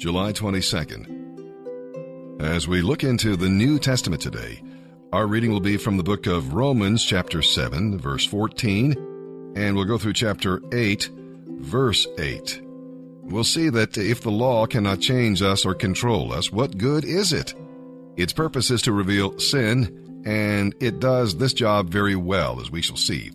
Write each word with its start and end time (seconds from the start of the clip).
July 0.00 0.32
22nd. 0.32 2.40
As 2.40 2.66
we 2.66 2.80
look 2.80 3.04
into 3.04 3.36
the 3.36 3.50
New 3.50 3.78
Testament 3.78 4.22
today, 4.22 4.62
our 5.12 5.26
reading 5.26 5.52
will 5.52 5.60
be 5.60 5.76
from 5.76 5.98
the 5.98 6.02
book 6.02 6.26
of 6.26 6.54
Romans, 6.54 7.04
chapter 7.04 7.42
7, 7.42 7.98
verse 7.98 8.24
14, 8.24 9.52
and 9.56 9.76
we'll 9.76 9.84
go 9.84 9.98
through 9.98 10.14
chapter 10.14 10.62
8, 10.72 11.10
verse 11.48 12.06
8. 12.18 12.62
We'll 13.24 13.44
see 13.44 13.68
that 13.68 13.98
if 13.98 14.22
the 14.22 14.30
law 14.30 14.64
cannot 14.64 15.00
change 15.00 15.42
us 15.42 15.66
or 15.66 15.74
control 15.74 16.32
us, 16.32 16.50
what 16.50 16.78
good 16.78 17.04
is 17.04 17.34
it? 17.34 17.52
Its 18.16 18.32
purpose 18.32 18.70
is 18.70 18.80
to 18.82 18.92
reveal 18.92 19.38
sin, 19.38 20.22
and 20.24 20.74
it 20.80 21.00
does 21.00 21.36
this 21.36 21.52
job 21.52 21.90
very 21.90 22.16
well, 22.16 22.58
as 22.58 22.70
we 22.70 22.80
shall 22.80 22.96
see. 22.96 23.32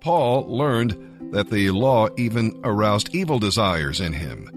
Paul 0.00 0.46
learned 0.48 0.96
that 1.34 1.50
the 1.50 1.72
law 1.72 2.08
even 2.16 2.58
aroused 2.64 3.14
evil 3.14 3.38
desires 3.38 4.00
in 4.00 4.14
him. 4.14 4.55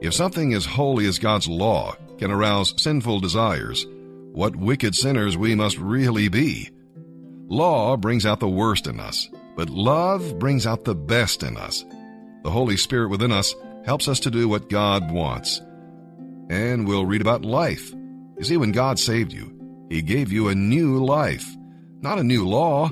If 0.00 0.14
something 0.14 0.54
as 0.54 0.64
holy 0.64 1.06
as 1.06 1.18
God's 1.18 1.48
law 1.48 1.96
can 2.18 2.30
arouse 2.30 2.74
sinful 2.80 3.20
desires, 3.20 3.84
what 4.32 4.54
wicked 4.54 4.94
sinners 4.94 5.36
we 5.36 5.56
must 5.56 5.78
really 5.78 6.28
be. 6.28 6.70
Law 7.48 7.96
brings 7.96 8.24
out 8.24 8.38
the 8.38 8.48
worst 8.48 8.86
in 8.86 9.00
us, 9.00 9.28
but 9.56 9.70
love 9.70 10.38
brings 10.38 10.66
out 10.66 10.84
the 10.84 10.94
best 10.94 11.42
in 11.42 11.56
us. 11.56 11.84
The 12.44 12.50
Holy 12.50 12.76
Spirit 12.76 13.08
within 13.08 13.32
us 13.32 13.54
helps 13.84 14.06
us 14.06 14.20
to 14.20 14.30
do 14.30 14.48
what 14.48 14.68
God 14.68 15.10
wants. 15.10 15.60
And 16.48 16.86
we'll 16.86 17.06
read 17.06 17.20
about 17.20 17.44
life. 17.44 17.92
You 17.92 18.44
see, 18.44 18.56
when 18.56 18.70
God 18.70 19.00
saved 19.00 19.32
you, 19.32 19.86
He 19.90 20.02
gave 20.02 20.30
you 20.30 20.48
a 20.48 20.54
new 20.54 21.04
life, 21.04 21.46
not 22.00 22.18
a 22.18 22.24
new 22.24 22.46
law. 22.46 22.90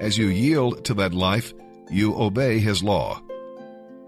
As 0.00 0.18
you 0.18 0.26
yield 0.26 0.84
to 0.86 0.94
that 0.94 1.14
life, 1.14 1.52
you 1.88 2.20
obey 2.20 2.58
His 2.58 2.82
law. 2.82 3.22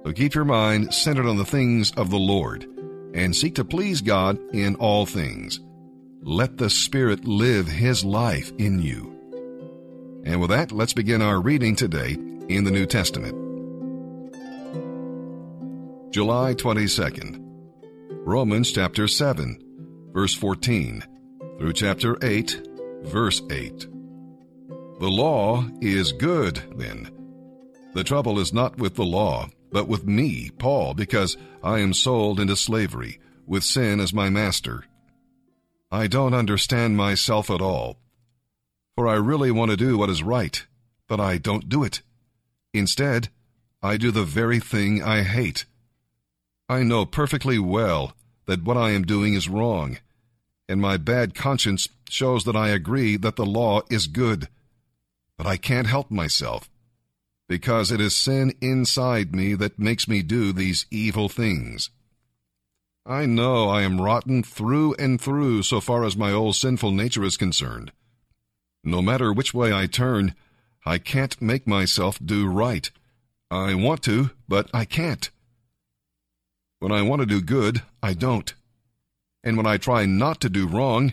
So 0.05 0.13
keep 0.13 0.35
your 0.35 0.45
mind 0.45 0.93
centered 0.93 1.27
on 1.27 1.39
the 1.39 1.47
things 1.47 1.91
of 1.93 2.11
the 2.11 2.19
Lord 2.19 2.65
and 3.15 3.35
seek 3.35 3.55
to 3.55 3.65
please 3.65 4.03
God 4.03 4.39
in 4.53 4.75
all 4.77 5.07
things. 5.07 5.61
Let 6.23 6.59
the 6.59 6.69
Spirit 6.69 7.25
live 7.25 7.67
His 7.67 8.05
life 8.05 8.53
in 8.59 8.83
you. 8.83 9.11
And 10.27 10.41
with 10.41 10.51
that, 10.51 10.73
let's 10.73 10.93
begin 10.93 11.23
our 11.23 11.41
reading 11.41 11.75
today 11.75 12.17
in 12.49 12.65
the 12.65 12.71
New 12.71 12.85
Testament. 12.85 13.35
July 16.13 16.55
22nd, 16.55 17.39
Romans 18.27 18.73
chapter 18.73 19.09
7, 19.09 20.11
verse 20.13 20.35
14, 20.35 21.03
through 21.59 21.73
chapter 21.73 22.19
8, 22.23 22.69
verse 23.05 23.41
8. 23.51 23.87
The 25.01 25.11
law 25.11 25.65
is 25.81 26.13
good, 26.13 26.63
then. 26.77 27.11
The 27.95 28.05
trouble 28.05 28.39
is 28.39 28.53
not 28.53 28.79
with 28.79 28.97
the 28.97 29.05
law, 29.05 29.49
but 29.75 29.89
with 29.89 30.07
me, 30.07 30.53
Paul, 30.57 30.95
because 30.95 31.37
I 31.61 31.81
am 31.81 31.93
sold 31.93 32.39
into 32.39 32.55
slavery, 32.55 33.19
with 33.45 33.65
sin 33.65 33.99
as 33.99 34.15
my 34.15 34.31
master. 34.31 34.85
I 35.91 36.07
don't 36.07 36.33
understand 36.33 36.97
myself 36.97 37.51
at 37.51 37.61
all, 37.61 37.99
for 38.95 39.09
I 39.09 39.15
really 39.15 39.51
want 39.51 39.73
to 39.73 39.77
do 39.77 39.99
what 39.99 40.11
is 40.11 40.23
right, 40.23 40.65
but 41.09 41.19
I 41.19 41.39
don't 41.39 41.69
do 41.69 41.83
it. 41.83 42.03
Instead, 42.73 43.31
I 43.83 43.97
do 43.97 44.13
the 44.13 44.23
very 44.23 44.61
thing 44.61 45.03
I 45.03 45.23
hate. 45.23 45.65
I 46.69 46.85
know 46.85 47.05
perfectly 47.05 47.59
well 47.59 48.13
that 48.47 48.63
what 48.63 48.77
I 48.77 48.91
am 48.91 49.03
doing 49.03 49.35
is 49.35 49.49
wrong, 49.49 49.99
and 50.69 50.81
my 50.81 50.99
bad 50.99 51.35
conscience 51.35 51.89
shows 52.09 52.45
that 52.45 52.55
I 52.55 52.69
agree 52.69 53.17
that 53.17 53.35
the 53.35 53.45
law 53.45 53.81
is 53.91 54.07
good. 54.07 54.47
But 55.37 55.49
I 55.49 55.57
can't 55.57 55.89
help 55.89 56.13
myself 56.13 56.71
because 57.49 57.93
it 57.93 58.01
is 58.01 58.17
sin 58.17 58.55
inside 58.61 59.35
me 59.35 59.55
that 59.55 59.79
makes 59.79 60.09
me 60.09 60.23
do 60.23 60.53
these 60.53 60.87
evil 60.91 61.29
things. 61.29 61.91
I 63.07 63.27
know 63.27 63.69
I 63.69 63.83
am 63.83 64.01
rotten 64.01 64.43
through 64.43 64.95
and 64.95 65.21
through 65.21 65.63
so 65.65 65.81
far 65.81 66.05
as 66.05 66.17
my 66.17 66.33
old 66.33 66.57
sinful 66.57 66.91
nature 66.91 67.23
is 67.23 67.37
concerned. 67.37 67.93
No 68.83 69.03
matter 69.03 69.33
which 69.33 69.53
way 69.53 69.75
I 69.75 69.87
turn, 69.87 70.35
I 70.87 70.99
can't 70.99 71.41
make 71.41 71.67
myself 71.67 72.19
do 72.25 72.47
right. 72.47 72.91
I 73.51 73.75
want 73.75 74.03
to, 74.05 74.31
but 74.49 74.71
I 74.73 74.85
can't. 74.85 75.31
When 76.81 76.93
I 76.93 77.03
want 77.03 77.21
to 77.21 77.27
do 77.27 77.41
good, 77.41 77.83
I 78.03 78.15
don't. 78.15 78.55
And 79.43 79.57
when 79.57 79.67
I 79.67 79.77
try 79.77 80.07
not 80.07 80.41
to 80.41 80.49
do 80.49 80.67
wrong, 80.67 81.13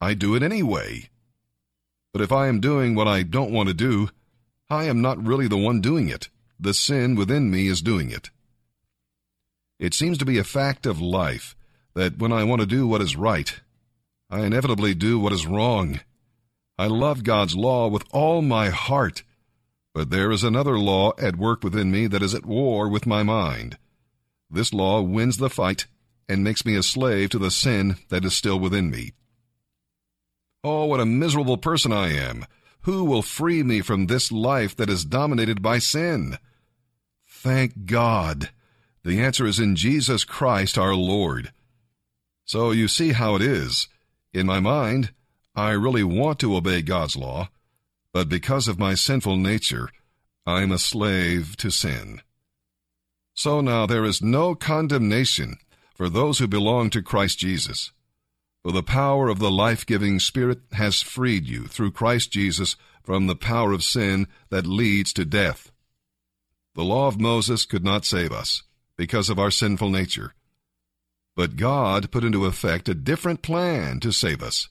I 0.00 0.14
do 0.14 0.34
it 0.34 0.42
anyway. 0.42 1.08
But 2.12 2.22
if 2.22 2.32
I 2.32 2.48
am 2.48 2.60
doing 2.60 2.94
what 2.94 3.08
I 3.08 3.22
don't 3.22 3.52
want 3.52 3.68
to 3.68 3.74
do, 3.74 4.10
I 4.72 4.84
am 4.84 5.02
not 5.02 5.22
really 5.22 5.48
the 5.48 5.58
one 5.58 5.82
doing 5.82 6.08
it. 6.08 6.30
The 6.58 6.72
sin 6.72 7.14
within 7.14 7.50
me 7.50 7.66
is 7.66 7.82
doing 7.82 8.10
it. 8.10 8.30
It 9.78 9.92
seems 9.92 10.16
to 10.16 10.24
be 10.24 10.38
a 10.38 10.44
fact 10.44 10.86
of 10.86 10.98
life 10.98 11.54
that 11.94 12.16
when 12.16 12.32
I 12.32 12.44
want 12.44 12.62
to 12.62 12.66
do 12.66 12.86
what 12.86 13.02
is 13.02 13.14
right, 13.14 13.60
I 14.30 14.46
inevitably 14.46 14.94
do 14.94 15.18
what 15.18 15.34
is 15.34 15.46
wrong. 15.46 16.00
I 16.78 16.86
love 16.86 17.22
God's 17.22 17.54
law 17.54 17.88
with 17.88 18.04
all 18.12 18.40
my 18.40 18.70
heart, 18.70 19.24
but 19.92 20.08
there 20.08 20.32
is 20.32 20.42
another 20.42 20.78
law 20.78 21.12
at 21.18 21.36
work 21.36 21.62
within 21.62 21.90
me 21.90 22.06
that 22.06 22.22
is 22.22 22.34
at 22.34 22.46
war 22.46 22.88
with 22.88 23.04
my 23.04 23.22
mind. 23.22 23.76
This 24.48 24.72
law 24.72 25.02
wins 25.02 25.36
the 25.36 25.50
fight 25.50 25.84
and 26.30 26.42
makes 26.42 26.64
me 26.64 26.76
a 26.76 26.82
slave 26.82 27.28
to 27.30 27.38
the 27.38 27.50
sin 27.50 27.96
that 28.08 28.24
is 28.24 28.32
still 28.32 28.58
within 28.58 28.90
me. 28.90 29.12
Oh, 30.64 30.86
what 30.86 31.00
a 31.00 31.04
miserable 31.04 31.58
person 31.58 31.92
I 31.92 32.14
am! 32.14 32.46
Who 32.82 33.04
will 33.04 33.22
free 33.22 33.62
me 33.62 33.80
from 33.80 34.06
this 34.06 34.32
life 34.32 34.74
that 34.76 34.90
is 34.90 35.04
dominated 35.04 35.62
by 35.62 35.78
sin? 35.78 36.38
Thank 37.26 37.86
God. 37.86 38.50
The 39.04 39.20
answer 39.20 39.46
is 39.46 39.60
in 39.60 39.76
Jesus 39.76 40.24
Christ 40.24 40.78
our 40.78 40.94
Lord. 40.94 41.52
So 42.44 42.70
you 42.70 42.88
see 42.88 43.12
how 43.12 43.36
it 43.36 43.42
is. 43.42 43.88
In 44.32 44.46
my 44.46 44.60
mind, 44.60 45.12
I 45.54 45.70
really 45.70 46.04
want 46.04 46.38
to 46.40 46.56
obey 46.56 46.82
God's 46.82 47.16
law, 47.16 47.50
but 48.12 48.28
because 48.28 48.68
of 48.68 48.78
my 48.78 48.94
sinful 48.94 49.36
nature, 49.36 49.90
I 50.46 50.62
am 50.62 50.72
a 50.72 50.78
slave 50.78 51.56
to 51.58 51.70
sin. 51.70 52.20
So 53.34 53.60
now 53.60 53.86
there 53.86 54.04
is 54.04 54.22
no 54.22 54.54
condemnation 54.54 55.58
for 55.94 56.08
those 56.08 56.38
who 56.38 56.48
belong 56.48 56.90
to 56.90 57.02
Christ 57.02 57.38
Jesus. 57.38 57.92
For 58.62 58.70
the 58.70 58.82
power 58.82 59.28
of 59.28 59.40
the 59.40 59.50
life 59.50 59.84
giving 59.84 60.20
Spirit 60.20 60.60
has 60.72 61.02
freed 61.02 61.48
you 61.48 61.66
through 61.66 61.90
Christ 61.90 62.30
Jesus 62.30 62.76
from 63.02 63.26
the 63.26 63.34
power 63.34 63.72
of 63.72 63.82
sin 63.82 64.28
that 64.50 64.66
leads 64.66 65.12
to 65.14 65.24
death. 65.24 65.72
The 66.74 66.84
law 66.84 67.08
of 67.08 67.20
Moses 67.20 67.64
could 67.64 67.84
not 67.84 68.04
save 68.04 68.30
us 68.30 68.62
because 68.96 69.28
of 69.28 69.38
our 69.38 69.50
sinful 69.50 69.90
nature. 69.90 70.34
But 71.34 71.56
God 71.56 72.12
put 72.12 72.22
into 72.22 72.46
effect 72.46 72.88
a 72.88 72.94
different 72.94 73.42
plan 73.42 73.98
to 74.00 74.12
save 74.12 74.42
us. 74.42 74.68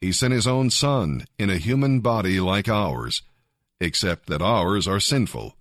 He 0.00 0.12
sent 0.12 0.32
His 0.32 0.46
own 0.46 0.70
Son 0.70 1.26
in 1.36 1.50
a 1.50 1.56
human 1.56 2.00
body 2.00 2.38
like 2.38 2.68
ours, 2.68 3.22
except 3.80 4.28
that 4.28 4.42
ours 4.42 4.86
are 4.86 5.00
sinful. 5.00 5.56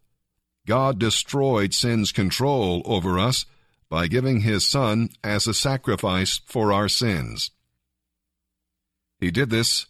God 0.68 1.00
destroyed 1.00 1.74
sin's 1.74 2.12
control 2.12 2.84
over 2.86 3.18
us 3.18 3.46
by 3.90 4.08
giving 4.08 4.42
His 4.42 4.68
Son 4.70 5.10
as 5.24 5.48
a 5.48 5.54
sacrifice 5.54 6.42
for 6.46 6.72
our 6.72 6.90
sins. 6.90 7.52
He 9.20 9.32
did 9.32 9.50
this 9.50 9.86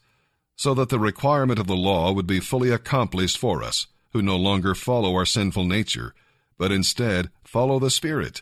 so 0.56 0.74
that 0.74 0.90
the 0.90 1.00
requirement 1.00 1.60
of 1.60 1.68
the 1.68 1.76
law 1.76 2.12
would 2.12 2.28
be 2.28 2.40
fully 2.40 2.70
accomplished 2.72 3.38
for 3.38 3.62
us, 3.62 3.88
who 4.14 4.22
no 4.22 4.38
longer 4.38 4.74
follow 4.74 5.14
our 5.16 5.26
sinful 5.26 5.66
nature, 5.66 6.14
but 6.58 6.72
instead 6.72 7.30
follow 7.44 7.80
the 7.80 7.90
Spirit. 7.90 8.42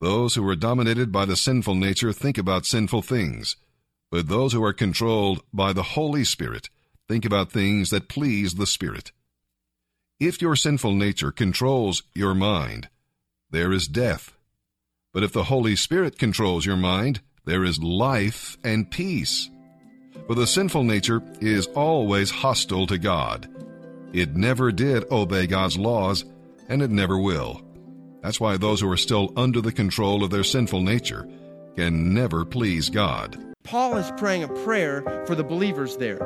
Those 0.00 0.34
who 0.34 0.48
are 0.48 0.56
dominated 0.56 1.12
by 1.12 1.26
the 1.26 1.36
sinful 1.36 1.74
nature 1.74 2.12
think 2.12 2.38
about 2.38 2.64
sinful 2.64 3.02
things, 3.02 3.56
but 4.10 4.28
those 4.28 4.54
who 4.54 4.64
are 4.64 4.72
controlled 4.72 5.42
by 5.52 5.74
the 5.74 5.82
Holy 5.82 6.24
Spirit 6.24 6.70
think 7.06 7.26
about 7.26 7.52
things 7.52 7.90
that 7.90 8.08
please 8.08 8.54
the 8.54 8.66
Spirit. 8.66 9.12
If 10.18 10.40
your 10.40 10.56
sinful 10.56 10.94
nature 10.94 11.32
controls 11.32 12.02
your 12.14 12.34
mind, 12.34 12.88
there 13.50 13.72
is 13.72 13.88
death. 13.88 14.32
But 15.12 15.22
if 15.22 15.32
the 15.32 15.44
Holy 15.44 15.76
Spirit 15.76 16.18
controls 16.18 16.64
your 16.64 16.76
mind, 16.76 17.20
there 17.44 17.64
is 17.64 17.82
life 17.82 18.56
and 18.62 18.90
peace. 18.90 19.50
For 20.30 20.36
the 20.36 20.46
sinful 20.46 20.84
nature 20.84 21.24
is 21.40 21.66
always 21.74 22.30
hostile 22.30 22.86
to 22.86 22.98
God. 22.98 23.48
It 24.12 24.36
never 24.36 24.70
did 24.70 25.10
obey 25.10 25.48
God's 25.48 25.76
laws, 25.76 26.24
and 26.68 26.82
it 26.82 26.90
never 26.92 27.18
will. 27.18 27.60
That's 28.22 28.38
why 28.38 28.56
those 28.56 28.80
who 28.80 28.88
are 28.92 28.96
still 28.96 29.32
under 29.36 29.60
the 29.60 29.72
control 29.72 30.22
of 30.22 30.30
their 30.30 30.44
sinful 30.44 30.82
nature 30.82 31.28
can 31.74 32.14
never 32.14 32.44
please 32.44 32.90
God. 32.90 33.42
Paul 33.64 33.96
is 33.96 34.12
praying 34.18 34.44
a 34.44 34.48
prayer 34.62 35.02
for 35.26 35.34
the 35.34 35.42
believers 35.42 35.96
there. 35.96 36.20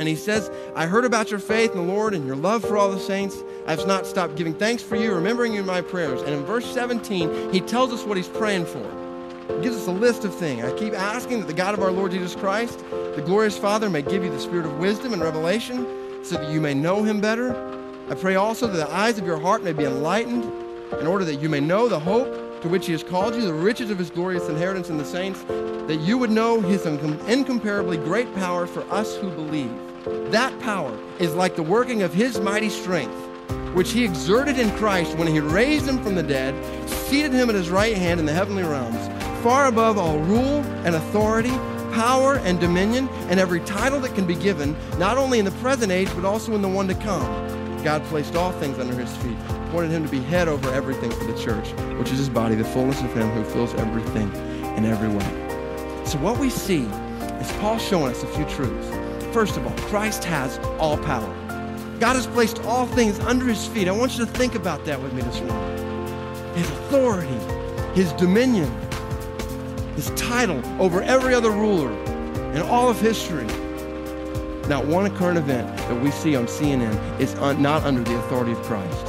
And 0.00 0.08
he 0.08 0.16
says, 0.16 0.50
I 0.74 0.86
heard 0.86 1.04
about 1.04 1.30
your 1.30 1.38
faith 1.38 1.70
in 1.70 1.76
the 1.76 1.84
Lord 1.84 2.14
and 2.14 2.26
your 2.26 2.34
love 2.34 2.64
for 2.64 2.76
all 2.76 2.90
the 2.90 2.98
saints. 2.98 3.44
I 3.64 3.76
have 3.76 3.86
not 3.86 4.08
stopped 4.08 4.34
giving 4.34 4.54
thanks 4.54 4.82
for 4.82 4.96
you, 4.96 5.14
remembering 5.14 5.52
you 5.52 5.60
in 5.60 5.66
my 5.66 5.82
prayers. 5.82 6.20
And 6.22 6.34
in 6.34 6.44
verse 6.44 6.66
17, 6.74 7.52
he 7.52 7.60
tells 7.60 7.92
us 7.92 8.02
what 8.02 8.16
he's 8.16 8.26
praying 8.26 8.66
for 8.66 9.09
gives 9.62 9.76
us 9.76 9.86
a 9.86 9.92
list 9.92 10.24
of 10.24 10.34
things. 10.34 10.64
I 10.64 10.72
keep 10.76 10.94
asking 10.94 11.40
that 11.40 11.46
the 11.46 11.54
God 11.54 11.74
of 11.74 11.82
our 11.82 11.90
Lord 11.90 12.12
Jesus 12.12 12.34
Christ, 12.34 12.78
the 12.90 13.22
glorious 13.24 13.58
Father, 13.58 13.90
may 13.90 14.02
give 14.02 14.24
you 14.24 14.30
the 14.30 14.40
spirit 14.40 14.66
of 14.66 14.78
wisdom 14.78 15.12
and 15.12 15.22
revelation 15.22 16.24
so 16.24 16.36
that 16.36 16.50
you 16.50 16.60
may 16.60 16.74
know 16.74 17.02
him 17.02 17.20
better. 17.20 17.54
I 18.08 18.14
pray 18.14 18.36
also 18.36 18.66
that 18.66 18.76
the 18.76 18.92
eyes 18.92 19.18
of 19.18 19.26
your 19.26 19.38
heart 19.38 19.62
may 19.62 19.72
be 19.72 19.84
enlightened 19.84 20.44
in 21.00 21.06
order 21.06 21.24
that 21.24 21.36
you 21.36 21.48
may 21.48 21.60
know 21.60 21.88
the 21.88 22.00
hope 22.00 22.60
to 22.62 22.68
which 22.68 22.86
he 22.86 22.92
has 22.92 23.02
called 23.02 23.34
you, 23.34 23.42
the 23.42 23.54
riches 23.54 23.90
of 23.90 23.98
his 23.98 24.10
glorious 24.10 24.48
inheritance 24.48 24.90
in 24.90 24.98
the 24.98 25.04
saints, 25.04 25.42
that 25.86 26.00
you 26.00 26.18
would 26.18 26.30
know 26.30 26.60
his 26.60 26.84
incomparably 26.84 27.96
great 27.96 28.32
power 28.34 28.66
for 28.66 28.82
us 28.92 29.16
who 29.16 29.30
believe. 29.30 29.72
That 30.30 30.58
power 30.60 30.96
is 31.18 31.34
like 31.34 31.56
the 31.56 31.62
working 31.62 32.02
of 32.02 32.12
his 32.12 32.38
mighty 32.40 32.68
strength, 32.68 33.14
which 33.74 33.92
he 33.92 34.04
exerted 34.04 34.58
in 34.58 34.70
Christ 34.76 35.16
when 35.16 35.28
he 35.28 35.40
raised 35.40 35.86
him 35.86 36.02
from 36.02 36.14
the 36.14 36.22
dead, 36.22 36.54
seated 36.88 37.32
him 37.32 37.48
at 37.48 37.54
his 37.54 37.70
right 37.70 37.96
hand 37.96 38.20
in 38.20 38.26
the 38.26 38.32
heavenly 38.32 38.62
realms, 38.62 39.08
far 39.42 39.68
above 39.68 39.96
all 39.96 40.18
rule 40.18 40.62
and 40.84 40.94
authority, 40.94 41.56
power 41.92 42.36
and 42.44 42.60
dominion, 42.60 43.08
and 43.28 43.40
every 43.40 43.60
title 43.60 43.98
that 44.00 44.14
can 44.14 44.26
be 44.26 44.34
given, 44.34 44.76
not 44.98 45.16
only 45.16 45.38
in 45.38 45.44
the 45.44 45.50
present 45.52 45.90
age, 45.90 46.08
but 46.14 46.24
also 46.24 46.54
in 46.54 46.60
the 46.60 46.68
one 46.68 46.86
to 46.88 46.94
come. 46.94 47.24
God 47.82 48.02
placed 48.04 48.36
all 48.36 48.52
things 48.52 48.78
under 48.78 48.94
his 48.94 49.16
feet, 49.18 49.36
appointed 49.66 49.90
him 49.90 50.04
to 50.04 50.10
be 50.10 50.20
head 50.20 50.46
over 50.46 50.70
everything 50.72 51.10
for 51.10 51.24
the 51.24 51.38
church, 51.38 51.70
which 51.98 52.10
is 52.10 52.18
his 52.18 52.28
body, 52.28 52.54
the 52.54 52.64
fullness 52.64 53.00
of 53.00 53.12
him 53.14 53.30
who 53.30 53.42
fills 53.44 53.72
everything 53.74 54.30
in 54.76 54.84
every 54.84 55.08
way. 55.08 56.04
So, 56.04 56.18
what 56.18 56.38
we 56.38 56.50
see 56.50 56.82
is 56.82 57.50
Paul 57.52 57.78
showing 57.78 58.10
us 58.10 58.22
a 58.22 58.26
few 58.26 58.44
truths. 58.44 58.88
First 59.32 59.56
of 59.56 59.66
all, 59.66 59.76
Christ 59.88 60.22
has 60.24 60.58
all 60.78 60.98
power. 60.98 61.34
God 61.98 62.16
has 62.16 62.26
placed 62.26 62.58
all 62.64 62.86
things 62.86 63.18
under 63.20 63.46
his 63.46 63.66
feet. 63.68 63.88
I 63.88 63.92
want 63.92 64.18
you 64.18 64.26
to 64.26 64.30
think 64.32 64.54
about 64.54 64.84
that 64.84 65.00
with 65.00 65.14
me 65.14 65.22
this 65.22 65.40
morning. 65.40 66.56
His 66.56 66.68
authority, 66.70 67.38
his 67.94 68.12
dominion, 68.14 68.70
his 70.00 70.18
title 70.18 70.62
over 70.80 71.02
every 71.02 71.34
other 71.34 71.50
ruler 71.50 71.92
in 72.54 72.62
all 72.62 72.88
of 72.88 72.98
history. 72.98 73.44
Not 74.66 74.86
one 74.86 75.14
current 75.14 75.36
event 75.36 75.76
that 75.76 76.00
we 76.00 76.10
see 76.10 76.34
on 76.36 76.46
CNN 76.46 77.20
is 77.20 77.34
un- 77.34 77.60
not 77.60 77.82
under 77.82 78.02
the 78.02 78.16
authority 78.18 78.52
of 78.52 78.62
Christ. 78.62 79.06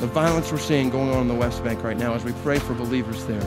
The 0.00 0.06
violence 0.06 0.50
we're 0.50 0.56
seeing 0.56 0.88
going 0.88 1.10
on 1.10 1.20
in 1.20 1.28
the 1.28 1.34
West 1.34 1.62
Bank 1.62 1.82
right 1.82 1.98
now 1.98 2.14
as 2.14 2.24
we 2.24 2.32
pray 2.42 2.58
for 2.58 2.72
believers 2.72 3.26
there, 3.26 3.42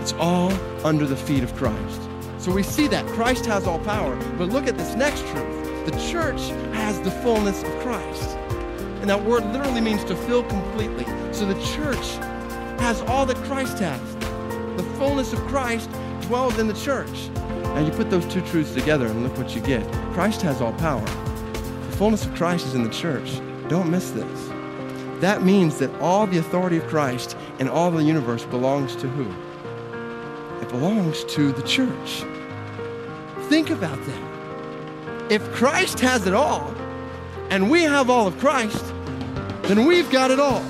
it's 0.00 0.12
all 0.12 0.52
under 0.86 1.06
the 1.06 1.16
feet 1.16 1.42
of 1.42 1.52
Christ. 1.56 2.02
So 2.38 2.52
we 2.52 2.62
see 2.62 2.86
that 2.86 3.04
Christ 3.06 3.44
has 3.46 3.66
all 3.66 3.80
power. 3.80 4.14
But 4.36 4.50
look 4.50 4.68
at 4.68 4.78
this 4.78 4.94
next 4.94 5.26
truth. 5.26 5.86
The 5.86 6.08
church 6.08 6.40
has 6.72 7.00
the 7.00 7.10
fullness 7.10 7.64
of 7.64 7.70
Christ. 7.80 8.36
And 9.00 9.10
that 9.10 9.24
word 9.24 9.44
literally 9.46 9.80
means 9.80 10.04
to 10.04 10.14
fill 10.14 10.44
completely. 10.44 11.04
So 11.32 11.46
the 11.46 11.60
church 11.74 12.06
has 12.78 13.00
all 13.02 13.26
that 13.26 13.36
Christ 13.38 13.80
has. 13.80 14.17
Fullness 14.98 15.32
of 15.32 15.38
Christ 15.46 15.88
dwells 16.22 16.58
in 16.58 16.66
the 16.66 16.74
church. 16.74 17.28
Now 17.62 17.78
you 17.78 17.92
put 17.92 18.10
those 18.10 18.26
two 18.26 18.40
truths 18.40 18.74
together 18.74 19.06
and 19.06 19.22
look 19.22 19.38
what 19.38 19.54
you 19.54 19.62
get. 19.62 19.86
Christ 20.12 20.42
has 20.42 20.60
all 20.60 20.72
power. 20.72 21.04
The 21.04 21.96
fullness 21.96 22.26
of 22.26 22.34
Christ 22.34 22.66
is 22.66 22.74
in 22.74 22.82
the 22.82 22.90
church. 22.90 23.40
Don't 23.68 23.88
miss 23.90 24.10
this. 24.10 24.48
That 25.20 25.44
means 25.44 25.78
that 25.78 25.94
all 26.00 26.26
the 26.26 26.38
authority 26.38 26.78
of 26.78 26.86
Christ 26.88 27.36
and 27.60 27.68
all 27.68 27.92
the 27.92 28.02
universe 28.02 28.44
belongs 28.44 28.96
to 28.96 29.08
who? 29.08 29.30
It 30.60 30.68
belongs 30.68 31.22
to 31.26 31.52
the 31.52 31.62
church. 31.62 32.24
Think 33.48 33.70
about 33.70 33.98
that. 34.04 35.30
If 35.30 35.48
Christ 35.52 36.00
has 36.00 36.26
it 36.26 36.34
all, 36.34 36.74
and 37.50 37.70
we 37.70 37.82
have 37.82 38.10
all 38.10 38.26
of 38.26 38.36
Christ, 38.38 38.84
then 39.62 39.86
we've 39.86 40.10
got 40.10 40.32
it 40.32 40.40
all. 40.40 40.64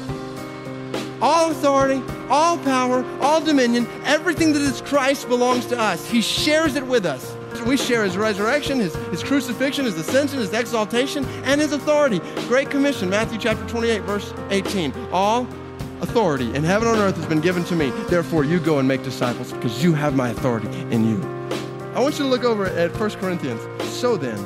All 1.23 1.51
authority, 1.51 2.03
all 2.31 2.59
power, 2.59 3.05
all 3.21 3.41
dominion, 3.41 3.87
everything 4.05 4.53
that 4.53 4.63
is 4.63 4.81
Christ 4.83 5.29
belongs 5.29 5.67
to 5.67 5.79
us. 5.79 6.09
He 6.09 6.21
shares 6.21 6.77
it 6.77 6.87
with 6.87 7.07
us. 7.07 7.35
We 7.67 7.77
share 7.77 8.05
his 8.05 8.17
resurrection, 8.17 8.79
his, 8.79 8.95
his 9.11 9.23
crucifixion, 9.23 9.85
his 9.85 9.97
ascension, 9.97 10.39
his 10.39 10.53
exaltation, 10.53 11.25
and 11.45 11.61
his 11.61 11.73
authority. 11.73 12.21
Great 12.47 12.71
Commission, 12.71 13.11
Matthew 13.11 13.39
chapter 13.39 13.67
28, 13.67 14.03
verse 14.03 14.33
18. 14.51 14.93
All 15.13 15.47
authority 16.01 16.55
in 16.55 16.63
heaven 16.63 16.89
and 16.89 16.99
earth 16.99 17.17
has 17.17 17.27
been 17.27 17.41
given 17.41 17.65
to 17.65 17.75
me. 17.75 17.91
Therefore, 18.09 18.45
you 18.45 18.61
go 18.61 18.79
and 18.79 18.87
make 18.87 19.03
disciples 19.03 19.53
because 19.53 19.83
you 19.83 19.93
have 19.95 20.15
my 20.15 20.31
authority 20.31 20.69
in 20.91 21.09
you. 21.09 21.21
I 21.95 22.01
want 22.01 22.19
you 22.19 22.25
to 22.25 22.31
look 22.31 22.45
over 22.45 22.67
at 22.67 22.97
1 22.99 23.11
Corinthians. 23.13 23.61
So 23.91 24.17
then, 24.17 24.39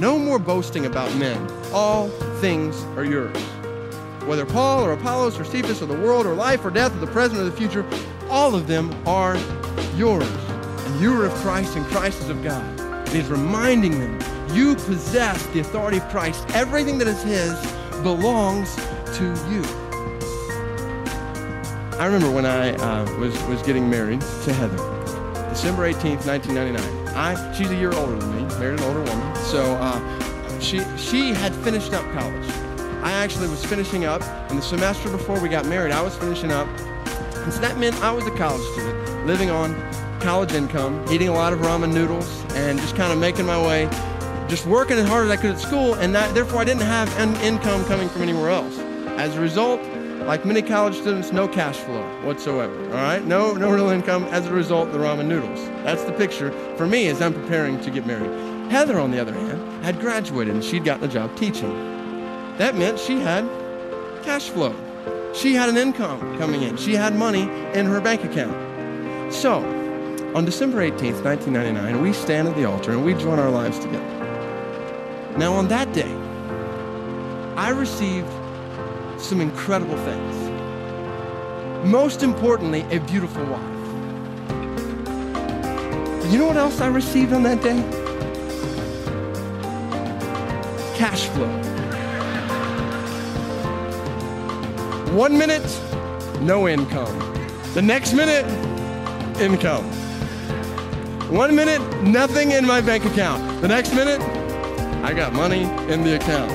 no 0.00 0.18
more 0.18 0.38
boasting 0.38 0.86
about 0.86 1.14
men. 1.16 1.50
All 1.72 2.08
things 2.40 2.82
are 2.96 3.04
yours. 3.04 3.36
Whether 4.26 4.44
Paul 4.44 4.84
or 4.84 4.92
Apollos 4.92 5.38
or 5.38 5.44
Cephas 5.44 5.80
or 5.80 5.86
the 5.86 5.94
world 5.94 6.26
or 6.26 6.34
life 6.34 6.64
or 6.64 6.70
death 6.70 6.94
or 6.94 6.98
the 6.98 7.06
present 7.06 7.40
or 7.40 7.44
the 7.44 7.52
future, 7.52 7.86
all 8.28 8.56
of 8.56 8.66
them 8.66 8.92
are 9.06 9.36
yours. 9.94 10.28
And 10.28 11.00
you 11.00 11.20
are 11.20 11.26
of 11.26 11.34
Christ 11.34 11.76
and 11.76 11.86
Christ 11.86 12.22
is 12.22 12.28
of 12.28 12.42
God. 12.42 12.80
And 12.80 13.08
he's 13.08 13.28
reminding 13.28 14.00
them, 14.00 14.18
you 14.52 14.74
possess 14.74 15.46
the 15.46 15.60
authority 15.60 15.98
of 15.98 16.08
Christ. 16.08 16.44
Everything 16.54 16.98
that 16.98 17.06
is 17.06 17.22
his 17.22 17.54
belongs 18.02 18.74
to 19.16 19.24
you. 19.48 19.62
I 21.98 22.06
remember 22.06 22.30
when 22.30 22.46
I 22.46 22.74
uh, 22.74 23.04
was, 23.18 23.40
was 23.44 23.62
getting 23.62 23.88
married 23.88 24.20
to 24.20 24.52
Heather, 24.52 24.76
December 25.48 25.90
18th, 25.90 26.26
1999. 26.26 27.08
I, 27.14 27.52
she's 27.52 27.70
a 27.70 27.76
year 27.76 27.92
older 27.94 28.16
than 28.16 28.36
me, 28.36 28.54
married 28.58 28.80
an 28.80 28.86
older 28.86 29.02
woman. 29.02 29.36
So 29.36 29.62
uh, 29.80 30.58
she, 30.58 30.80
she 30.96 31.32
had 31.32 31.54
finished 31.54 31.92
up 31.92 32.04
college. 32.12 32.65
I 33.02 33.12
actually 33.12 33.48
was 33.48 33.64
finishing 33.64 34.04
up, 34.04 34.22
and 34.50 34.58
the 34.58 34.62
semester 34.62 35.10
before 35.10 35.40
we 35.40 35.48
got 35.48 35.66
married, 35.66 35.92
I 35.92 36.02
was 36.02 36.16
finishing 36.16 36.52
up. 36.52 36.66
And 37.36 37.52
so 37.52 37.60
that 37.60 37.78
meant 37.78 37.94
I 38.02 38.10
was 38.10 38.26
a 38.26 38.30
college 38.32 38.62
student, 38.72 39.26
living 39.26 39.50
on 39.50 39.74
college 40.20 40.52
income, 40.52 41.04
eating 41.10 41.28
a 41.28 41.32
lot 41.32 41.52
of 41.52 41.60
ramen 41.60 41.92
noodles, 41.92 42.28
and 42.54 42.78
just 42.78 42.96
kind 42.96 43.12
of 43.12 43.18
making 43.18 43.46
my 43.46 43.64
way, 43.64 43.88
just 44.48 44.66
working 44.66 44.98
as 44.98 45.08
hard 45.08 45.26
as 45.26 45.30
I 45.30 45.36
could 45.36 45.50
at 45.50 45.60
school, 45.60 45.94
and 45.94 46.14
that, 46.14 46.34
therefore 46.34 46.60
I 46.60 46.64
didn't 46.64 46.82
have 46.82 47.08
an 47.18 47.36
income 47.36 47.84
coming 47.84 48.08
from 48.08 48.22
anywhere 48.22 48.50
else. 48.50 48.78
As 49.18 49.36
a 49.36 49.40
result, 49.40 49.80
like 50.26 50.44
many 50.44 50.60
college 50.60 50.96
students, 50.96 51.32
no 51.32 51.46
cash 51.46 51.76
flow 51.76 52.02
whatsoever. 52.24 52.76
All 52.86 52.94
right, 52.94 53.24
no, 53.24 53.52
no 53.52 53.70
real 53.70 53.90
income. 53.90 54.24
As 54.24 54.46
a 54.46 54.52
result, 54.52 54.90
the 54.90 54.98
ramen 54.98 55.26
noodles. 55.26 55.64
That's 55.84 56.02
the 56.02 56.12
picture 56.12 56.50
for 56.76 56.86
me 56.86 57.06
as 57.06 57.22
I'm 57.22 57.32
preparing 57.32 57.80
to 57.82 57.90
get 57.90 58.06
married. 58.06 58.32
Heather, 58.70 58.98
on 58.98 59.12
the 59.12 59.20
other 59.20 59.32
hand, 59.32 59.84
had 59.84 60.00
graduated 60.00 60.54
and 60.54 60.64
she'd 60.64 60.84
gotten 60.84 61.08
a 61.08 61.12
job 61.12 61.36
teaching. 61.36 61.95
That 62.58 62.74
meant 62.74 62.98
she 62.98 63.20
had 63.20 63.44
cash 64.22 64.48
flow. 64.48 64.74
She 65.34 65.54
had 65.54 65.68
an 65.68 65.76
income 65.76 66.38
coming 66.38 66.62
in. 66.62 66.78
She 66.78 66.94
had 66.94 67.14
money 67.14 67.42
in 67.74 67.84
her 67.84 68.00
bank 68.00 68.24
account. 68.24 69.32
So, 69.32 69.58
on 70.34 70.46
December 70.46 70.78
18th, 70.78 71.22
1999, 71.22 72.00
we 72.00 72.14
stand 72.14 72.48
at 72.48 72.56
the 72.56 72.64
altar 72.64 72.92
and 72.92 73.04
we 73.04 73.12
join 73.14 73.38
our 73.38 73.50
lives 73.50 73.78
together. 73.78 74.04
Now, 75.36 75.52
on 75.52 75.68
that 75.68 75.92
day, 75.92 76.10
I 77.56 77.68
received 77.70 78.30
some 79.20 79.42
incredible 79.42 79.96
things. 79.98 80.34
Most 81.86 82.22
importantly, 82.22 82.86
a 82.90 83.00
beautiful 83.00 83.44
wife. 83.44 83.62
You 86.32 86.38
know 86.38 86.46
what 86.46 86.56
else 86.56 86.80
I 86.80 86.86
received 86.86 87.34
on 87.34 87.42
that 87.42 87.62
day? 87.62 87.82
Cash 90.96 91.26
flow. 91.26 91.75
One 95.16 95.38
minute, 95.38 95.64
no 96.42 96.68
income. 96.68 97.18
The 97.72 97.80
next 97.80 98.12
minute, 98.12 98.44
income. 99.40 99.86
One 101.30 101.56
minute, 101.56 101.80
nothing 102.02 102.50
in 102.50 102.66
my 102.66 102.82
bank 102.82 103.06
account. 103.06 103.62
The 103.62 103.68
next 103.68 103.94
minute, 103.94 104.20
I 105.02 105.14
got 105.14 105.32
money 105.32 105.62
in 105.90 106.04
the 106.04 106.16
account 106.16 106.52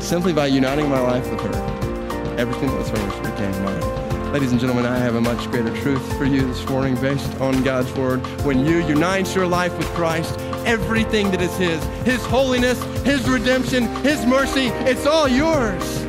simply 0.00 0.32
by 0.32 0.46
uniting 0.46 0.88
my 0.88 1.00
life 1.00 1.28
with 1.28 1.40
her. 1.40 2.36
Everything 2.38 2.68
that 2.68 2.78
was 2.78 2.88
hers 2.90 3.28
became 3.28 3.64
mine. 3.64 4.32
Ladies 4.32 4.52
and 4.52 4.60
gentlemen, 4.60 4.86
I 4.86 4.96
have 4.98 5.16
a 5.16 5.20
much 5.20 5.50
greater 5.50 5.76
truth 5.82 6.16
for 6.16 6.26
you 6.26 6.46
this 6.46 6.64
morning 6.68 6.94
based 7.00 7.34
on 7.40 7.64
God's 7.64 7.90
Word. 7.94 8.24
When 8.44 8.64
you 8.64 8.76
unite 8.86 9.34
your 9.34 9.48
life 9.48 9.76
with 9.76 9.88
Christ, 9.88 10.38
everything 10.64 11.32
that 11.32 11.42
is 11.42 11.56
His, 11.56 11.82
His 12.04 12.24
holiness, 12.26 12.80
His 13.02 13.28
redemption, 13.28 13.88
His 14.04 14.24
mercy, 14.24 14.68
it's 14.86 15.04
all 15.04 15.26
yours. 15.26 16.03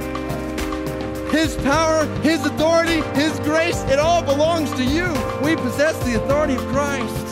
His 1.36 1.56
power, 1.58 2.06
His 2.22 2.46
authority, 2.46 3.01
His 3.20 3.38
grace, 3.42 3.82
it 3.84 4.00
all 4.00 4.24
belongs 4.24 4.72
to 4.74 4.84
you. 4.84 5.08
We 5.44 5.56
possess 5.56 5.98
the 6.06 6.15
authority 6.15 6.56
of 6.56 6.62
Christ. 6.68 7.27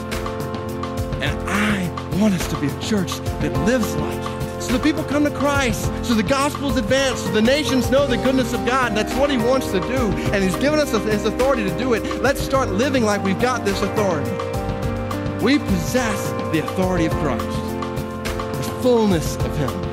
And 1.22 1.40
I 1.50 1.90
want 2.20 2.34
us 2.34 2.48
to 2.50 2.60
be 2.60 2.68
a 2.68 2.80
church 2.80 3.12
that 3.40 3.54
lives 3.66 3.96
like 3.96 4.18
it 4.18 4.44
so 4.64 4.72
the 4.72 4.80
people 4.80 5.04
come 5.04 5.26
to 5.26 5.32
Christ, 5.32 5.92
so 6.06 6.14
the 6.14 6.24
gospel's 6.24 6.78
advanced, 6.78 7.26
so 7.26 7.32
the 7.32 7.42
nations 7.42 7.92
know 7.92 8.08
the 8.08 8.16
goodness 8.16 8.54
of 8.54 8.66
God. 8.66 8.96
That's 8.96 9.14
what 9.16 9.30
He 9.30 9.38
wants 9.38 9.72
to 9.72 9.82
do, 9.82 10.12
and 10.32 10.42
He's 10.42 10.56
given 10.56 10.80
us 10.80 10.92
His 10.92 11.26
authority 11.26 11.64
to 11.66 11.78
do 11.78 11.94
it. 11.94 12.22
Let's 12.22 12.42
start 12.42 12.70
living 12.70 13.04
like 13.04 13.22
we've 13.24 13.42
got 13.42 13.66
this 13.66 13.82
authority. 13.82 14.32
We 15.44 15.60
possess 15.60 16.30
the 16.54 16.60
authority 16.60 17.08
of 17.08 17.12
Christ, 17.14 17.46
the 17.46 18.80
fullness 18.82 19.36
of 19.36 19.58
Him. 19.58 19.93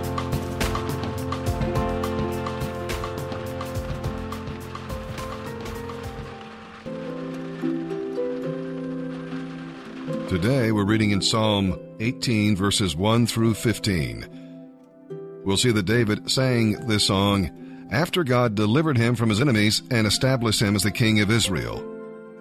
Today 10.31 10.71
we're 10.71 10.85
reading 10.85 11.11
in 11.11 11.21
Psalm 11.21 11.77
18, 11.99 12.55
verses 12.55 12.95
1 12.95 13.27
through 13.27 13.55
15. 13.55 15.43
We'll 15.45 15.57
see 15.57 15.73
that 15.73 15.87
David 15.87 16.31
sang 16.31 16.87
this 16.87 17.09
song 17.09 17.89
after 17.91 18.23
God 18.23 18.55
delivered 18.55 18.97
him 18.97 19.17
from 19.17 19.29
his 19.29 19.41
enemies 19.41 19.83
and 19.91 20.07
established 20.07 20.63
him 20.63 20.77
as 20.77 20.85
the 20.85 20.93
king 20.93 21.19
of 21.19 21.33
Israel. 21.33 21.85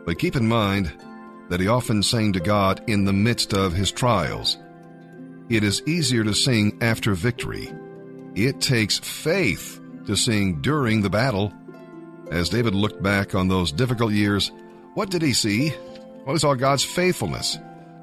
But 0.06 0.20
keep 0.20 0.36
in 0.36 0.48
mind 0.48 0.94
that 1.50 1.60
he 1.60 1.68
often 1.68 2.04
sang 2.04 2.32
to 2.34 2.40
God 2.40 2.80
in 2.86 3.06
the 3.06 3.12
midst 3.12 3.56
of 3.56 3.74
his 3.74 3.92
trials. 3.92 4.60
It 5.50 5.64
is 5.64 5.82
easier 5.88 6.24
to 6.24 6.36
sing 6.36 6.78
after 6.82 7.16
victory. 7.16 7.74
It 8.36 8.62
takes 8.62 9.00
faith 9.00 9.82
to 10.06 10.16
sing 10.16 10.62
during 10.62 11.02
the 11.02 11.10
battle. 11.10 11.52
As 12.30 12.50
David 12.50 12.76
looked 12.76 13.02
back 13.02 13.34
on 13.34 13.48
those 13.48 13.72
difficult 13.72 14.12
years, 14.12 14.52
what 14.94 15.10
did 15.10 15.24
he 15.24 15.34
see? 15.34 15.74
Well, 16.24 16.36
he 16.36 16.40
saw 16.40 16.54
God's 16.54 16.84
faithfulness. 16.84 17.58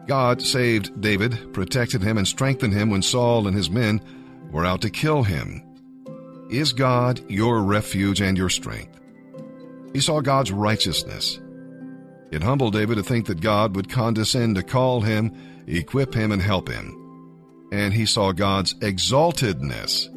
God 0.06 0.40
saved 0.40 1.00
David, 1.00 1.52
protected 1.52 2.02
him, 2.02 2.16
and 2.18 2.26
strengthened 2.26 2.72
him 2.72 2.90
when 2.90 3.02
Saul 3.02 3.46
and 3.46 3.56
his 3.56 3.70
men 3.70 4.00
were 4.50 4.64
out 4.64 4.82
to 4.82 4.90
kill 4.90 5.24
him. 5.24 5.62
Is 6.48 6.72
God 6.72 7.28
your 7.28 7.62
refuge 7.62 8.20
and 8.20 8.38
your 8.38 8.48
strength? 8.48 9.00
He 9.92 10.00
saw 10.00 10.20
God's 10.20 10.52
righteousness. 10.52 11.40
It 12.30 12.42
humbled 12.42 12.74
David 12.74 12.96
to 12.96 13.02
think 13.02 13.26
that 13.26 13.40
God 13.40 13.74
would 13.74 13.88
condescend 13.88 14.56
to 14.56 14.62
call 14.62 15.00
him, 15.00 15.64
equip 15.66 16.14
him, 16.14 16.30
and 16.30 16.42
help 16.42 16.68
him. 16.68 17.02
And 17.72 17.92
he 17.92 18.06
saw 18.06 18.32
God's 18.32 18.74
exaltedness. 18.74 20.08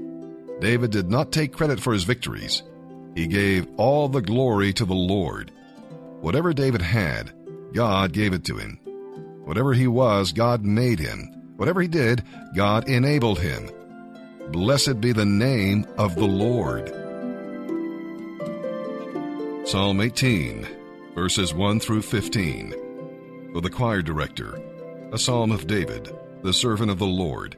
David 0.59 0.91
did 0.91 1.09
not 1.09 1.31
take 1.31 1.53
credit 1.53 1.79
for 1.79 1.93
his 1.93 2.03
victories. 2.03 2.61
He 3.15 3.25
gave 3.25 3.67
all 3.77 4.07
the 4.07 4.21
glory 4.21 4.71
to 4.73 4.85
the 4.85 4.93
Lord. 4.93 5.51
Whatever 6.21 6.53
David 6.53 6.81
had, 6.81 7.31
God 7.73 8.13
gave 8.13 8.33
it 8.33 8.43
to 8.45 8.57
him. 8.57 8.79
Whatever 9.49 9.73
he 9.73 9.87
was, 9.87 10.31
God 10.31 10.63
made 10.63 10.99
him. 10.99 11.33
Whatever 11.57 11.81
he 11.81 11.87
did, 11.87 12.23
God 12.55 12.87
enabled 12.87 13.39
him. 13.39 13.71
Blessed 14.51 15.01
be 15.01 15.11
the 15.11 15.25
name 15.25 15.87
of 15.97 16.13
the 16.13 16.27
Lord. 16.27 16.89
Psalm 19.67 20.01
18, 20.01 20.67
verses 21.15 21.51
1 21.51 21.79
through 21.79 22.03
15. 22.03 23.51
For 23.51 23.61
the 23.61 23.71
choir 23.71 24.03
director, 24.03 24.61
a 25.11 25.17
psalm 25.17 25.51
of 25.51 25.65
David, 25.65 26.15
the 26.43 26.53
servant 26.53 26.91
of 26.91 26.99
the 26.99 27.07
Lord. 27.07 27.57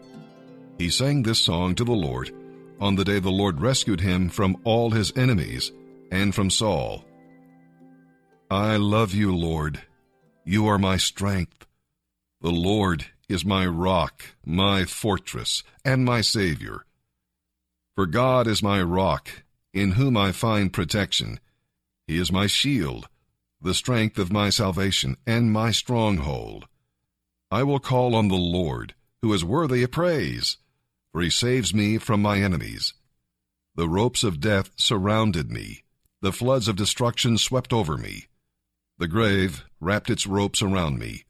He 0.78 0.90
sang 0.90 1.24
this 1.24 1.40
song 1.40 1.76
to 1.76 1.84
the 1.84 1.92
Lord 1.92 2.32
on 2.80 2.96
the 2.96 3.04
day 3.04 3.20
the 3.20 3.30
Lord 3.30 3.60
rescued 3.60 4.00
him 4.00 4.30
from 4.30 4.56
all 4.64 4.92
his 4.92 5.12
enemies 5.18 5.74
and 6.10 6.34
from 6.34 6.52
Saul. 6.52 7.04
I 8.50 8.78
love 8.78 9.14
you, 9.14 9.36
Lord. 9.36 9.82
You 10.46 10.68
are 10.68 10.80
my 10.80 10.96
strength. 10.96 11.68
The 12.42 12.52
Lord 12.52 13.06
is 13.30 13.46
my 13.46 13.68
rock, 13.68 14.24
my 14.44 14.84
fortress, 14.84 15.64
and 15.86 16.04
my 16.04 16.22
Savior. 16.22 16.86
For 17.94 18.08
God 18.08 18.48
is 18.48 18.64
my 18.64 18.82
rock, 18.82 19.44
in 19.74 19.92
whom 19.92 20.18
I 20.18 20.32
find 20.32 20.74
protection. 20.74 21.40
He 22.08 22.18
is 22.18 22.32
my 22.32 22.48
shield, 22.48 23.08
the 23.62 23.76
strength 23.76 24.18
of 24.18 24.32
my 24.32 24.50
salvation, 24.50 25.18
and 25.28 25.54
my 25.54 25.70
stronghold. 25.70 26.66
I 27.52 27.62
will 27.62 27.80
call 27.80 28.16
on 28.16 28.28
the 28.28 28.36
Lord, 28.36 28.96
who 29.22 29.32
is 29.34 29.46
worthy 29.46 29.84
of 29.84 29.92
praise, 29.92 30.58
for 31.12 31.22
he 31.22 31.30
saves 31.30 31.76
me 31.76 32.00
from 32.00 32.24
my 32.24 32.40
enemies. 32.40 32.96
The 33.76 33.88
ropes 33.88 34.24
of 34.24 34.40
death 34.40 34.72
surrounded 34.78 35.52
me, 35.52 35.84
the 36.22 36.34
floods 36.34 36.68
of 36.68 36.76
destruction 36.76 37.38
swept 37.38 37.72
over 37.72 37.98
me. 37.98 38.26
The 38.98 39.08
grave 39.08 39.64
wrapped 39.80 40.10
its 40.10 40.26
ropes 40.26 40.64
around 40.64 40.98
me. 40.98 41.26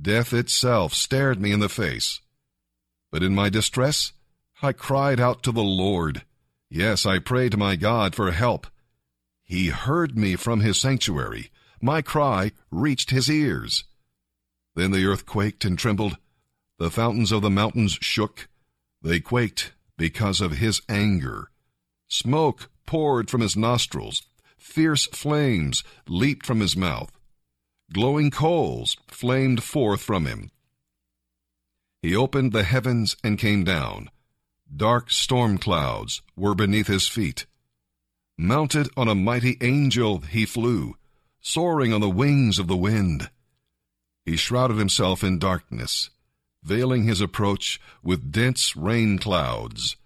Death 0.00 0.32
itself 0.32 0.92
stared 0.92 1.40
me 1.40 1.52
in 1.52 1.60
the 1.60 1.68
face. 1.68 2.20
But 3.10 3.22
in 3.22 3.34
my 3.34 3.48
distress, 3.48 4.12
I 4.60 4.72
cried 4.72 5.20
out 5.20 5.42
to 5.44 5.52
the 5.52 5.62
Lord. 5.62 6.24
Yes, 6.68 7.06
I 7.06 7.18
prayed 7.18 7.52
to 7.52 7.56
my 7.56 7.76
God 7.76 8.14
for 8.14 8.30
help. 8.32 8.66
He 9.44 9.68
heard 9.68 10.16
me 10.16 10.36
from 10.36 10.60
his 10.60 10.80
sanctuary. 10.80 11.50
My 11.80 12.02
cry 12.02 12.52
reached 12.70 13.10
his 13.10 13.30
ears. 13.30 13.84
Then 14.74 14.90
the 14.90 15.04
earth 15.06 15.26
quaked 15.26 15.64
and 15.64 15.78
trembled. 15.78 16.16
The 16.78 16.90
fountains 16.90 17.30
of 17.30 17.42
the 17.42 17.50
mountains 17.50 17.98
shook. 18.00 18.48
They 19.02 19.20
quaked 19.20 19.74
because 19.96 20.40
of 20.40 20.52
his 20.52 20.82
anger. 20.88 21.50
Smoke 22.08 22.70
poured 22.86 23.30
from 23.30 23.42
his 23.42 23.56
nostrils. 23.56 24.22
Fierce 24.56 25.06
flames 25.06 25.84
leaped 26.08 26.46
from 26.46 26.60
his 26.60 26.76
mouth. 26.76 27.12
Glowing 27.92 28.30
coals 28.30 28.96
flamed 29.08 29.62
forth 29.62 30.00
from 30.00 30.26
him. 30.26 30.50
He 32.02 32.16
opened 32.16 32.52
the 32.52 32.64
heavens 32.64 33.16
and 33.22 33.38
came 33.38 33.64
down. 33.64 34.10
Dark 34.74 35.10
storm 35.10 35.58
clouds 35.58 36.22
were 36.36 36.54
beneath 36.54 36.86
his 36.86 37.08
feet. 37.08 37.46
Mounted 38.36 38.88
on 38.96 39.08
a 39.08 39.14
mighty 39.14 39.56
angel, 39.60 40.20
he 40.20 40.44
flew, 40.44 40.96
soaring 41.40 41.92
on 41.92 42.00
the 42.00 42.10
wings 42.10 42.58
of 42.58 42.66
the 42.66 42.76
wind. 42.76 43.30
He 44.24 44.36
shrouded 44.36 44.78
himself 44.78 45.22
in 45.22 45.38
darkness, 45.38 46.10
veiling 46.62 47.04
his 47.04 47.20
approach 47.20 47.80
with 48.02 48.32
dense 48.32 48.74
rain 48.74 49.18
clouds. 49.18 49.96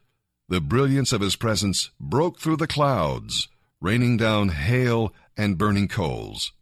The 0.48 0.60
brilliance 0.60 1.12
of 1.12 1.20
his 1.20 1.36
presence 1.36 1.90
broke 1.98 2.38
through 2.38 2.56
the 2.56 2.66
clouds, 2.66 3.48
raining 3.80 4.16
down 4.16 4.50
hail 4.50 5.14
and 5.36 5.56
burning 5.56 5.88
coals. 5.88 6.52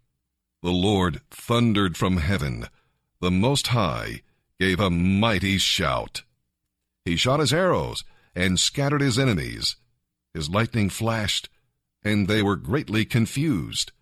The 0.63 0.71
Lord 0.71 1.21
thundered 1.31 1.97
from 1.97 2.17
heaven. 2.17 2.67
The 3.21 3.31
Most 3.31 3.69
High 3.69 4.23
gave 4.59 4.81
a 4.81 4.91
mighty 4.91 5.59
shout. 5.59 6.23
He 7.05 7.17
shot 7.17 7.41
his 7.41 7.53
arrows 7.53 8.05
and 8.35 8.59
scattered 8.59 9.01
his 9.01 9.19
enemies. 9.19 9.77
His 10.35 10.51
lightning 10.51 10.91
flashed, 10.91 11.49
and 12.03 12.29
they 12.29 12.43
were 12.43 12.57
greatly 12.57 13.05
confused. 13.05 13.93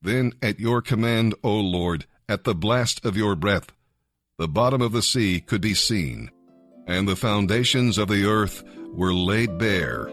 Then 0.00 0.32
at 0.42 0.60
your 0.60 0.82
command, 0.82 1.34
O 1.44 1.54
Lord, 1.54 2.06
at 2.28 2.44
the 2.44 2.54
blast 2.54 3.04
of 3.04 3.16
your 3.16 3.36
breath, 3.36 3.72
the 4.38 4.48
bottom 4.48 4.82
of 4.82 4.92
the 4.92 5.02
sea 5.02 5.40
could 5.40 5.60
be 5.60 5.74
seen, 5.74 6.30
and 6.86 7.06
the 7.06 7.16
foundations 7.16 7.98
of 7.98 8.08
the 8.08 8.24
earth 8.24 8.64
were 8.92 9.14
laid 9.14 9.58
bare. 9.58 10.10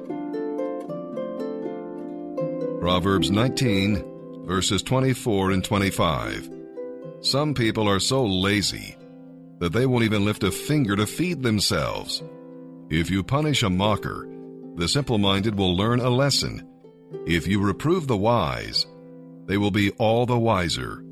Proverbs 2.79 3.31
19, 3.31 4.18
verses 4.50 4.82
24 4.82 5.51
and 5.51 5.63
25. 5.63 6.50
Some 7.22 7.53
people 7.53 7.88
are 7.88 8.00
so 8.00 8.25
lazy 8.25 8.98
that 9.60 9.74
they 9.74 9.86
won't 9.86 10.06
even 10.06 10.25
lift 10.25 10.41
a 10.41 10.50
finger 10.50 10.96
to 10.96 11.06
feed 11.06 11.44
themselves. 11.44 12.24
If 12.89 13.12
you 13.12 13.22
punish 13.22 13.62
a 13.62 13.70
mocker, 13.70 14.27
the 14.74 14.88
simple 14.88 15.20
minded 15.20 15.56
will 15.56 15.77
learn 15.77 16.00
a 16.00 16.10
lesson. 16.10 16.68
If 17.27 17.46
you 17.46 17.62
reprove 17.62 18.08
the 18.08 18.18
wise, 18.18 18.88
they 19.46 19.58
will 19.58 19.70
be 19.70 19.91
all 20.00 20.25
the 20.25 20.39
wiser. 20.39 21.03